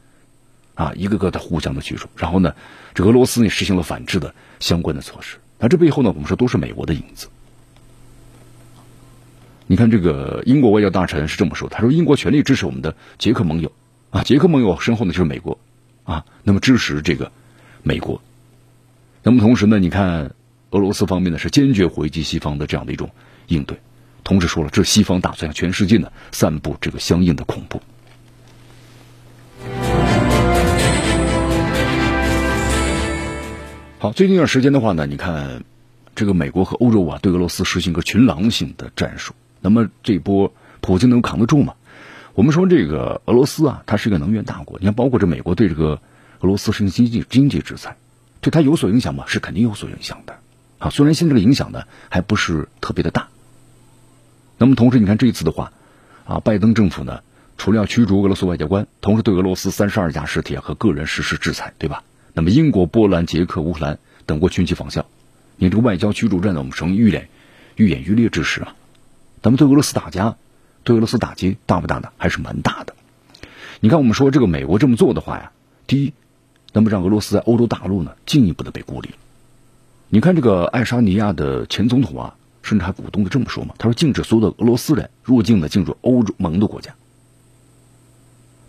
[0.75, 2.07] 啊，一个个的互相的驱逐。
[2.17, 2.55] 然后呢，
[2.93, 5.39] 这俄罗斯也实行了反制的相关的措施。
[5.59, 7.29] 那这背后呢，我们说都是美国的影子。
[9.67, 13.73] 你看，这个英国外交大臣是这么说：“他说，英国全力支持我们的捷克盟友，
[14.11, 15.59] 啊，捷克盟友身后呢就是美国，
[16.05, 17.33] 啊，那么支持这个
[17.83, 18.21] 美国。
[19.23, 20.35] 那么同时呢，你看
[20.71, 23.11] 俄罗斯方面呢是坚决回击西方的这样的一种
[23.49, 23.79] 应对。”
[24.25, 27.81] 同时说了，这西方打算向全世界呢散布这个相应的恐怖。
[33.99, 35.65] 好，最近一段时间的话呢，你看，
[36.15, 41.75] 这个美国和欧洲啊对俄罗斯实行个群狼性的战术，那么这波普京能扛得住吗？
[42.35, 46.01] 我们说这个俄罗斯啊，它是一个能源大国，你看，包括这美国对这个
[46.41, 47.97] 俄罗斯实行经济经济制裁，
[48.41, 49.25] 对它有所影响吗？
[49.27, 50.39] 是肯定有所影响的。
[50.79, 53.29] 啊，虽然现在这个影响呢还不是特别的大。
[54.57, 55.73] 那么同时，你看这一次的话，
[56.25, 57.23] 啊，拜登政府呢，
[57.59, 62.03] 除了要驱逐俄罗斯外交官，同时对俄罗斯三十二家实体和个人实施制裁，对吧？
[62.33, 65.07] 那么英国、波兰、捷克、乌克兰等国群起仿效。
[65.57, 67.29] 你这个外交驱逐战呢，我们成愈演
[67.77, 68.75] 愈演愈烈之势啊。
[69.43, 70.19] 咱们对俄罗斯打击，
[70.85, 72.11] 对俄罗斯打击大不大呢？
[72.17, 72.95] 还是蛮大的。
[73.81, 75.53] 你看，我们说这个美国这么做的话呀，
[75.87, 76.13] 第一，
[76.73, 79.11] 那么让俄罗斯在欧洲大陆呢进一步的被孤立。
[80.09, 86.95] 你看这个爱沙尼亚的前总统啊，甚至还鼓动的这么说嘛，他说禁止所有的俄罗斯人入境的进入欧洲盟的国家。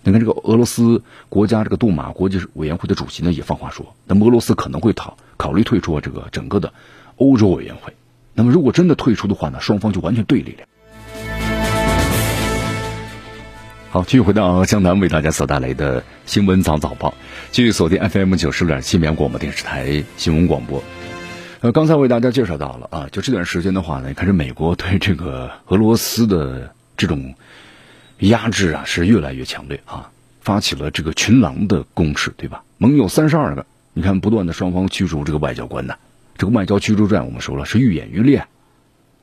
[0.04, 6.74] 你看这个俄罗斯国家这个杜马国际委员会的主席呢也放话说，那么俄罗斯可能会讨考虑退出这个整个的
[7.18, 7.94] 欧洲委员会。
[8.34, 10.66] 那么如果真的退出的话呢，双方就完全对立了。
[13.94, 17.14] 好，继续回到江南为大家所带来的新闻早早报，
[17.52, 20.82] 继续锁定 FM 九十六点七绵阳广播电视台新闻广播。
[21.60, 27.36] 呃，刚才为大家介绍到了啊，就这段时间的话呢，看着美国对这个俄罗斯的这种
[28.20, 32.64] 压制啊是越来越强烈啊，发起了这个群狼的攻势，对吧？
[32.78, 35.96] 盟友三十二个，你看不断的双方驱逐这个外交官呢，
[36.38, 38.48] 这个外交驱逐战我们说了是愈演愈烈。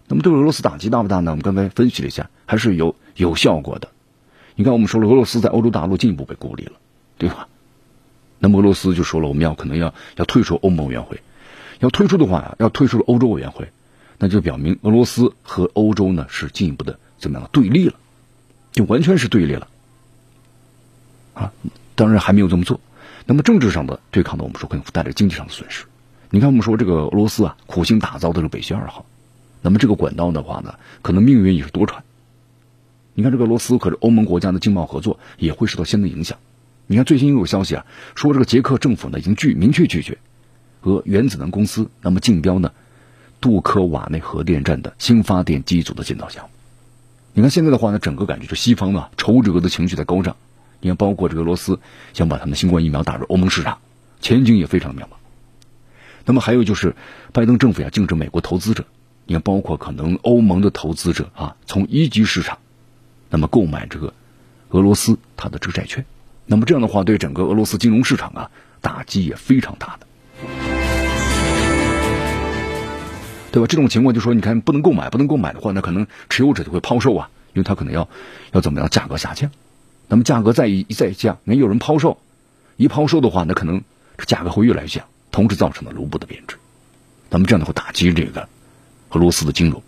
[0.09, 1.31] 那么对俄罗斯打击大不大呢？
[1.31, 3.89] 我们刚才分析了一下，还是有有效果的。
[4.59, 6.73] 你看，我们说了，俄罗斯在欧洲大陆进一步被孤立了，
[7.17, 7.47] 对吧？
[8.41, 11.21] 那么俄罗斯就说了，我们要可能要要退出欧盟委员会，
[11.79, 13.69] 要退出的话呀，要退出欧洲委员会，
[14.19, 17.95] 那就表明俄罗斯和欧洲呢是进一步的怎么样对立了，
[18.73, 19.69] 就完全是对立了
[21.35, 21.53] 啊！
[21.95, 22.81] 当然还没有这么做。
[23.27, 25.85] 那么政治上的对抗呢，我们说可能带来经济上的损失。
[26.31, 29.07] 你看，我们说这个俄罗斯啊，苦心打造的这个北溪二号，
[29.63, 31.99] 那么这个管道的话呢，可能命运也是多舛。
[33.19, 36.39] 你看，这个俄罗斯和欧盟国家的经贸合作也会受到相应影响。
[36.87, 40.19] 你看，最新又有消息啊，说这个捷克政府呢已经拒明确拒绝
[40.81, 42.71] 和原子能公司那么竞标呢
[43.41, 46.51] 杜科瓦内核电站的新发电机组的建造项目。
[47.33, 50.37] 你看现在的话呢，整个感觉就西方啊仇俄的情绪在高涨。
[50.79, 51.81] 你看，包括这个俄罗斯
[52.15, 53.79] 想把他们的新冠疫苗打入欧盟市场，
[54.21, 55.17] 前景也非常渺茫。
[56.25, 56.95] 那么还有就是，
[57.33, 58.85] 拜登政府呀禁止美国投资者，
[59.27, 62.59] 你看包括可能欧盟的投资者啊从一级市场。
[63.31, 64.15] 那么购买这个
[64.71, 66.05] 俄罗斯它的这个债券，
[66.47, 70.07] 那么这样的话对整个俄罗斯金融市场啊打击也非常大的，
[73.53, 73.67] 对吧？
[73.67, 78.09] 这种情况就说你看不能购买，不能购买的话，那可能持有者就会抛售啊，因为他可能要
[78.53, 79.51] 要怎么样价格下降，
[80.07, 82.19] 那么价格再一再降，没有人抛售，
[82.77, 83.83] 一抛售的话，那可能
[84.17, 86.57] 这价格会越来越降，同时造成了卢布的贬值，
[87.31, 88.49] 那么这样的话打击这个
[89.11, 89.83] 俄罗斯的金融。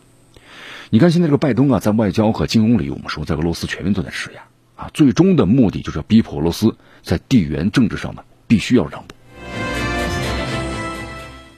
[0.93, 4.43] 你看，现在这个拜登啊，在外交和金融里，我们说在俄罗斯全面都在施压
[4.75, 9.15] 啊，最终的目的就是要逼迫俄罗斯在地缘政治上呢，必须要让步。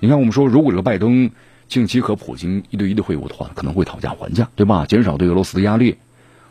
[0.01, 1.31] 你看，我们说，如果这个拜登
[1.67, 4.85] 近期和普京一对一的会晤的话，可能会讨价还价，对吧？
[4.85, 5.97] 减少对俄罗斯的压力，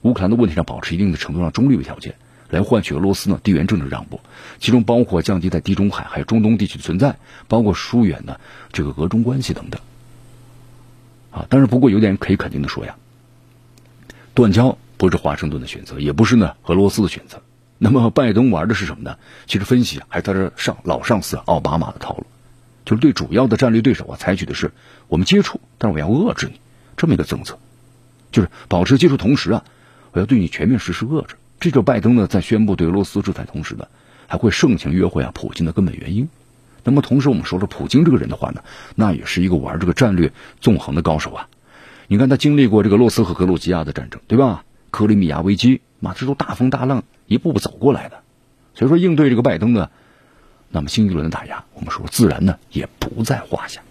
[0.02, 2.16] 乌克兰的问题上保持一定的程度上中立的条件，
[2.50, 4.20] 来换取俄罗斯呢地缘政治让步，
[4.58, 7.16] 其中包括降低在地中海还有中东地区的存在，
[7.48, 8.38] 包括疏远呢
[8.72, 9.80] 这个俄中关系等等。
[11.32, 12.96] 啊，但是不过有点可以肯定的说呀，
[14.34, 17.42] 断交不是华盛顿的选择，也不是呢俄罗斯的选择。
[17.78, 19.18] 那么拜登玩的是什么呢？
[19.48, 22.28] 其实分析啊，还在这上老上司奥巴马的套路，
[22.86, 24.72] 就是对主要的战略对手啊，采取的是
[25.08, 26.60] 我们接触，但是我要遏制你
[26.96, 27.58] 这么一个政策，
[28.32, 29.64] 就是保持接触同时啊，
[30.12, 31.36] 我要对你全面实施遏制。
[31.60, 33.88] 这就拜登呢在宣布对俄罗斯制裁同时呢，
[34.28, 36.30] 还会盛情约会啊普京的根本原因。
[36.84, 38.64] 那么同时，我们说说普京这个人的话呢，
[38.96, 41.48] 那也是一个玩这个战略纵横的高手啊。
[42.08, 44.64] 你看他经历过这个洛斯和格鲁吉亚的战争，对吧？
[44.90, 48.20] 克里米亚危机，嘛，这都大风大浪一步步走过来的。
[48.74, 49.90] 所以说，应对这个拜登呢，
[50.70, 53.82] 那么新一轮的打压，我们说自然呢也不在话下。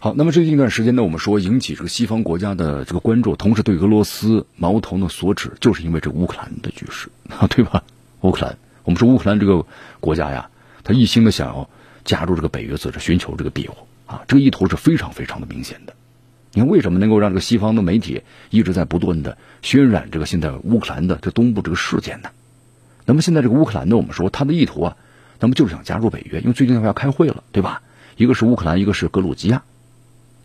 [0.00, 7.82] 好，那么最近一段时间呢，我们说引起这个西方国家的这个关注，同时对俄罗斯矛头呢所指，就是因为这乌克兰的局势啊，对吧？
[8.22, 9.66] 乌克兰，我们说乌克兰这个
[9.98, 10.50] 国家呀，
[10.84, 11.68] 他一心的想要
[12.04, 13.74] 加入这个北约组织，寻求这个庇护
[14.06, 15.94] 啊，这个意图是非常非常的明显的。
[16.52, 22.30] 你看，为什么能够让这个西方的媒体一直在不断的渲染这个现在乌克兰的这东部这个事件呢？
[23.04, 24.96] 那么现在这个乌克兰呢，我们说他的意图啊，
[25.40, 27.82] 那么就是想加入北约，因为最近的话要开会了，对吧？
[28.16, 29.64] 一个是乌克兰，一个是格鲁吉亚。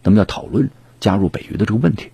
[0.03, 2.11] 那么要讨论加入北约的这个问题，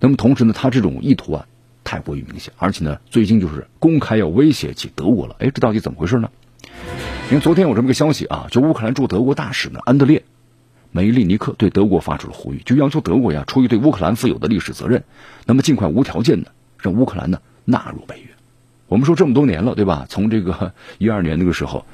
[0.00, 1.46] 那么同时呢，他这种意图啊
[1.82, 5.36] 太过于明显，而且呢，最近就是公开要威胁起德国了。
[5.38, 6.30] 哎，这到底怎么回事呢？
[7.28, 10.24] 因为昨天有这么个消息啊，就乌克兰驻德国大使呢安德烈
[10.92, 15.04] 梅利尼克对德国发出了呼吁，就要求德国呀出于对乌克兰负有的历史责任，
[15.44, 18.26] 那么尽快无条件的让乌克兰呢纳入北约。
[18.88, 20.06] 我们说这么多年了，对吧？
[20.08, 21.84] 从这个 一二年那个时候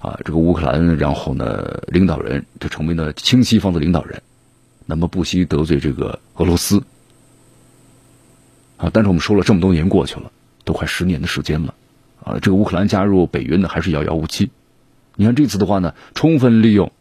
[0.00, 4.22] 啊，这个乌克兰然后呢领导人就成为了亲西方的领导人。
[4.92, 6.84] 那么不惜得罪这个俄罗斯
[8.76, 8.90] 啊！
[8.92, 10.30] 但是我们说了这么多年过去了，
[10.64, 11.74] 都快十年的时间了，
[12.22, 14.50] 啊，这个乌克兰加入北约呢还是遥遥无期。
[15.16, 16.92] 你看这次的话呢，充分利用，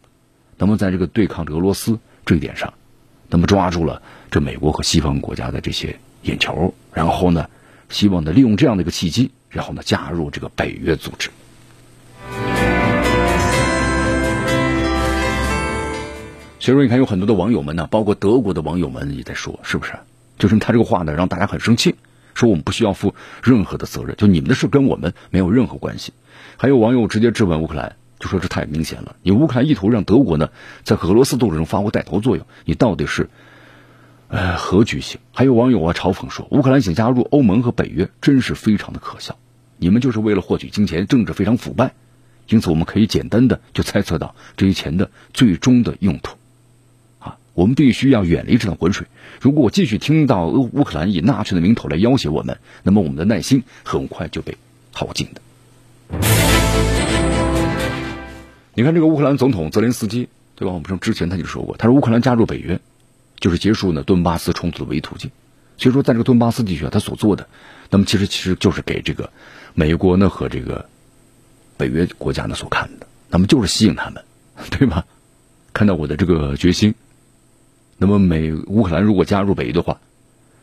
[0.57, 2.73] 那么在这个对抗俄罗斯这一点上，
[3.27, 4.01] 那么抓住了
[4.31, 7.49] 这美国和西方国家的这些眼球，然后呢，
[7.89, 11.29] 希望呢利用这样的一个契机，然后呢加入这个北约组织。
[16.61, 19.93] 所以说，你看有很多的网友们呢，包括德国的网友们也在说，是不是？
[20.37, 21.95] 就是他这个话呢，让大家很生气，
[22.35, 26.13] 说我们不需要负任何的责任，就你们的事跟我们没有任何关系。
[26.57, 30.51] 还有网友直接质问乌克兰，就说这太明显了，你乌克兰意图让德国呢
[30.83, 33.31] 在俄罗斯斗争中发挥带头作用，你到底是
[34.27, 35.19] 呃何居心？
[35.33, 39.35] 还有网友啊嘲讽说，乌克兰想加入欧盟和北约，真是非常的可笑，
[39.77, 41.93] 你们就是为了获取金钱，政治非常腐败。
[42.47, 46.37] 因此，我们可以简单的就猜测到这些钱的最终的用途。
[47.53, 49.07] 我们必须要远离这趟浑水。
[49.39, 54.57] 如果我继续听到乌乌克兰以纳粹的名头来要挟我们，那么我们的耐心很快就被
[54.91, 55.41] 耗尽的。
[58.73, 60.73] 你看这个乌克兰总统泽连斯基，对吧？
[60.73, 62.79] 我们说之前他就说过，他说乌克兰加入北约
[63.39, 65.29] 就是结束呢顿巴斯冲突的唯一途径。
[65.77, 67.47] 所以说，在这个顿巴斯地区啊，他所做的，
[67.89, 69.31] 那么其实其实就是给这个
[69.73, 70.87] 美国呢和这个
[71.75, 74.23] 北约国家呢所看的，那么就是吸引他们，
[74.69, 75.05] 对吧？
[75.73, 76.93] 看到我的这个决心。
[78.01, 79.99] 那么美乌克兰如果加入北约的话，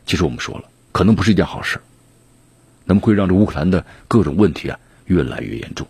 [0.05, 1.79] 其实我们说了，可能不是一件好事。
[2.83, 5.87] 那么会让这乌克兰的各种问题啊越来越严重。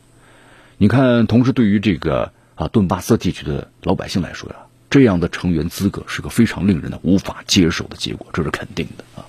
[0.77, 4.57] 你看，同时对于这个啊顿巴斯地区的老百姓来说呀，
[4.91, 9.25] 这样的成员资格是个非常令人呢无法接受的结果，这是肯定的啊。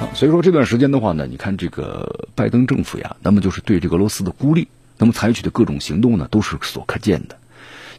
[0.00, 4.66] 啊，所以说这段时间的话呢，你看这个拜登政府呀，那么就是对这个俄罗斯的孤立，
[4.96, 7.36] 那么采取的各种行动呢，都是所可见的。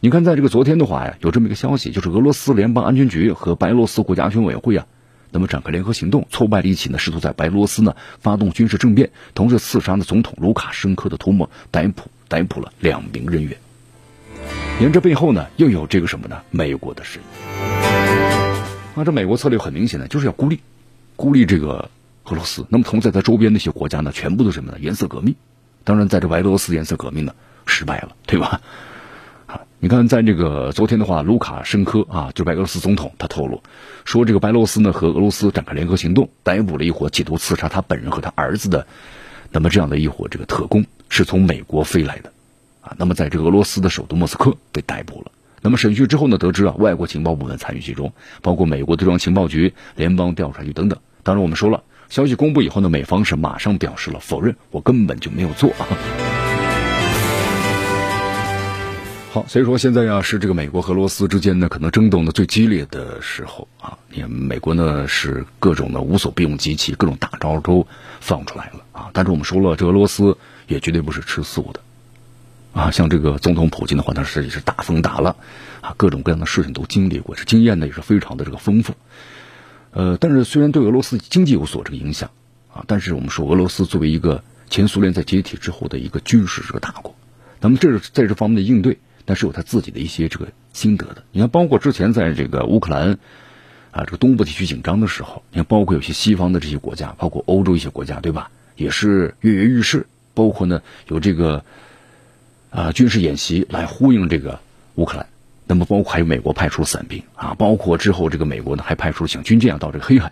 [0.05, 4.85] 你看，在这个昨天的话呀，有这么一个消息，就是俄罗斯联邦安全局和白俄罗斯国家安全委员会啊，
[5.31, 13.57] 那么展开联合行动，挫败了一起呢试图在白俄罗斯呢发动军事政变，同时刺杀了总统卢卡申科的图谋，逮捕逮捕了两名人员。
[14.77, 16.39] 你看这背后呢，又有这个什么呢？
[16.51, 17.27] 美国的身影。
[18.93, 20.59] 啊，这美国策略很明显的，就是要孤立，
[21.15, 21.89] 孤立这个
[22.25, 22.63] 俄罗斯。
[22.69, 24.77] 那么，同在它周边那些国家呢，全部都什么呢？
[24.79, 25.33] 颜色革命。
[25.83, 27.33] 当然，在这白俄罗斯颜色革命呢
[27.65, 28.61] 失败了，对吧？
[29.79, 33.61] 你看，在这个昨天的话，卢卡申科啊，就是白俄罗斯总统，他透露
[34.03, 38.87] 说，这个白俄罗斯呢和俄罗斯展开联合行动，逮捕了一伙企图刺杀他本人和他儿子的，
[39.51, 42.31] 那么这样的一伙这个特工是从美国飞来的，
[42.81, 45.31] 啊，那么在这俄罗斯的首都莫斯科被逮捕了。
[45.61, 48.11] 那么审讯之后呢，得知啊，外国情报部门参与其中，
[48.41, 50.97] 包括美国对装情报局、联邦调查局等等。
[51.21, 55.85] 当然，我们说了，消息公布以后呢，美方是马上表示了否认，我根本就没有做啊。
[59.35, 63.97] 好，所以说现在呀是这个美国和俄罗斯之间呢可能争斗的最激烈的时候啊。
[64.09, 67.85] 你看美国呢是各种的无所不用其极，各种大招都
[68.21, 69.09] 放出来了啊。
[69.11, 71.81] 但是我们说了，这俄罗斯也绝对不是吃素的
[72.71, 72.91] 啊。
[72.91, 75.35] 像这个总统普京的话，他实际是大风大浪
[75.81, 78.93] 啊，各种各样的事情都经历过，这经验呢也是非常的这个丰富。
[79.91, 82.29] 呃，但是虽然对俄罗斯经济有所这个影响
[82.73, 87.13] 啊，但是我们说俄罗斯作为一个前苏联在解体之后的一个军事这个大国，
[87.59, 88.97] 那么这在这方面的应对。
[89.25, 93.17] 但是有他自己的一些这个心得的，你看，包括之前在这个乌克兰
[93.91, 98.51] 啊这个东部地区紧张的时候，你看，包括有些西方的这些国家，包括欧洲一些国家，对吧？
[98.75, 101.63] 也是跃跃欲试，包括呢有这个
[102.69, 104.59] 啊军事演习来呼应这个
[104.95, 105.25] 乌克兰。
[105.65, 110.31] 那么包括还有美国派出伞兵啊，包括之后这个美国呢还派出像军舰啊到这个黑海。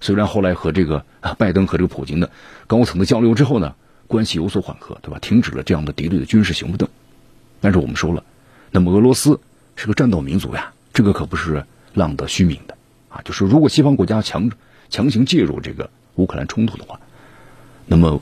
[0.00, 2.28] 虽然后来和这个啊拜登和这个普京的
[2.66, 3.76] 高层的交流之后呢，
[4.08, 5.18] 关系有所缓和，对吧？
[5.20, 6.88] 停止了这样的敌对的军事行动。
[7.60, 8.24] 但是我们说了。
[8.74, 9.38] 那么俄罗斯
[9.76, 12.74] 是个战斗民族呀，这个可不是浪得虚名的
[13.10, 13.20] 啊！
[13.22, 14.50] 就是如果西方国家强
[14.88, 16.98] 强行介入这个乌克兰冲突的话，
[17.84, 18.18] 那么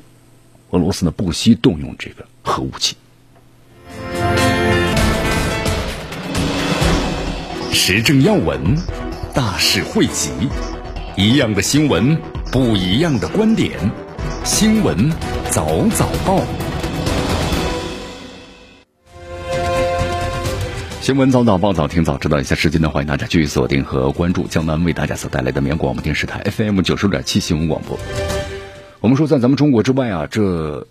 [0.70, 2.96] 俄罗斯呢不惜动用这个核武器。
[7.72, 8.76] 时政要闻，
[9.32, 10.30] 大事汇集，
[11.16, 12.20] 一样的新闻，
[12.50, 13.78] 不一样的观点，
[14.44, 15.08] 新闻
[15.48, 16.44] 早早报。
[21.00, 27.98] 新闻早早报早听早知道一下时间呢，欢迎大家继续锁定和关注江南为大家所带来的绵阳广播电视台 FM 九十点七新闻广播。
[29.00, 30.86] 我们说，在咱们中国之外啊，这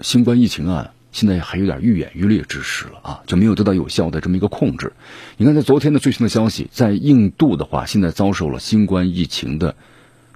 [0.00, 4.92] 新冠疫情啊，现在还有点愈演愈烈之势了啊，就没有得到有效的这么一个控制。
[5.36, 9.76] 你看，在昨天的最新的消息，在印度的话，现在遭受了新冠疫情的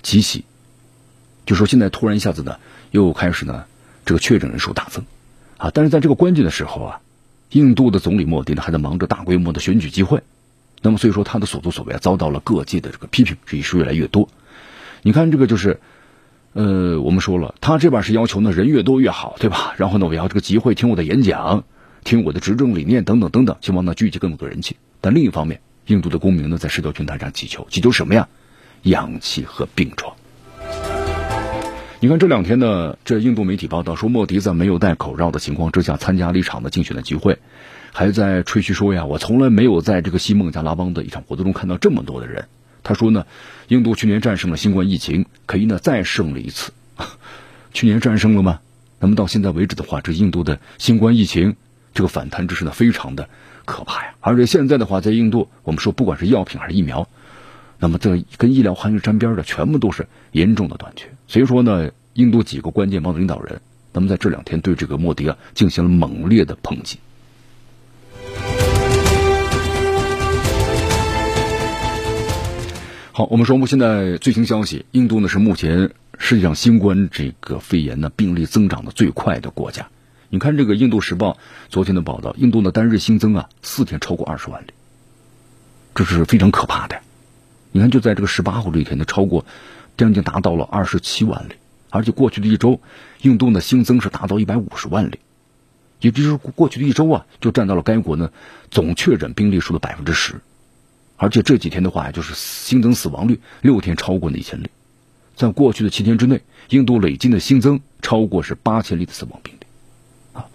[0.01, 0.45] 奇袭，
[1.45, 2.59] 就说现在突然一下子呢，
[2.93, 3.65] 又开始呢，
[4.07, 5.05] 这个确诊人数大增
[5.57, 7.01] 啊，但是在这个关键的时候啊。
[7.51, 10.23] 印度的总理莫迪呢，还在忙着大规模的选举集会，
[10.83, 14.29] 那么所以说他的所作所为啊，遭到了各界的这个批评，这也是越来越多。
[15.03, 15.81] 你看这个就是，
[16.53, 19.75] 呃，我们说了，他这边是要求呢人越多越好，对吧？
[19.79, 21.65] 然后呢，我要这个集会听我的演讲，
[22.05, 24.77] 听我的执政理念等等等等，希望呢聚集更多的人气。
[25.01, 28.29] 但另一方面，印度的公民呢在社交平台上祈求，祈求什么呀？
[28.83, 30.15] 氧气和病床。
[32.01, 37.41] 你看这两天呢，这印度媒体报道说，莫迪在没有戴口罩的情况之下参加了一场的竞选的集会，
[37.93, 42.47] 还在吹嘘说呀，我从来没有在这个西孟加拉邦的一场活动中看到这么多的人。
[42.85, 43.27] 他说呢，
[43.67, 46.71] 印度去年战胜了新冠疫情，可以呢再胜了一次。
[47.75, 48.61] 去年战胜了吗？
[49.01, 51.57] 那么到现在为止的话，这印度的新冠疫情
[51.95, 53.29] 这个反弹之势呢，非常的
[53.65, 54.15] 可怕呀。
[54.21, 57.09] 而且现在的话，在印度，我们说不管是药品还是疫苗。
[57.81, 61.09] 那么，这跟医疗行业沾边的，全部都是严重的短缺。
[61.29, 63.61] 所以说呢，印度几个关键邦的领导人，
[63.93, 66.99] 那么在这两天对这个莫迪啊进行了猛烈的抨击。
[73.13, 79.87] 好，我们说，我们现在最新消息，印度呢是目前世界上新冠这个肺炎呢病例增长的最快的国家。
[80.31, 81.33] 你看这个《印度时报》
[81.69, 84.73] 昨天的报道，印度的单日新增啊，四天超过二十万例，
[85.95, 87.01] 这是非常可怕的。
[87.71, 89.45] 你看，就在这个十八号这一天呢，超过
[89.99, 91.53] 将近达到了二十七万例，
[91.91, 92.81] 而且过去的一周，
[93.21, 95.19] 印度呢新增是达到一百五十万例，
[96.01, 98.31] 也就是过去的一周啊，就占到了该国呢
[98.71, 100.41] 总确诊病例数的百分之十，
[101.17, 104.71] 而且这几天的话，就是新增死亡率六天超过了一千例，
[105.37, 106.41] 在过去的七天之内，
[106.71, 109.67] 印度累计的新增超过是八千例的死亡病例，
[110.33, 110.47] 啊，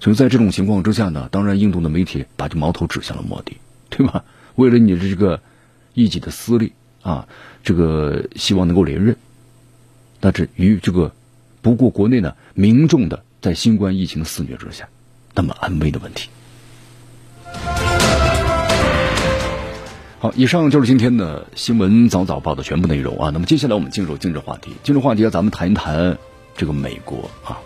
[0.00, 3.58] 所以在这种情况之下呢，当然印度的媒体把这矛头指向了莫迪，
[3.90, 4.24] 对吧？
[4.56, 5.40] 为了你的这个。
[5.98, 6.72] 一己的私利
[7.02, 7.26] 啊，
[7.64, 9.16] 这个希望能够连任，
[10.20, 11.12] 那至于这个
[11.60, 14.88] 不顾国内呢民众的在新冠疫情肆虐之下，
[15.34, 16.28] 那么安危的问题。
[20.20, 23.30] 好，以上就是今天的新闻早早报的全部内容啊。
[23.30, 26.16] 那么接下来我们进入政治话题，今日话题啊，咱们谈一谈
[26.56, 27.58] 这个美国啊。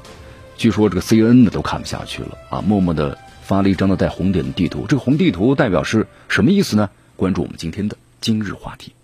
[0.56, 4.86] 据说这个 C N 呢都看不下去了啊，默默的发了一张的带红点的地图。
[4.88, 6.88] 这个红地图代表是什么意思呢？
[7.16, 7.96] 关注我们今天的。
[8.22, 8.94] 今日话题。